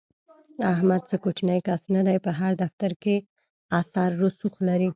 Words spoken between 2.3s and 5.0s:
هر دفتر کې اثر رسوخ لري.